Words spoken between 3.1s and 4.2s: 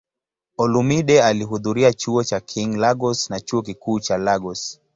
na Chuo Kikuu cha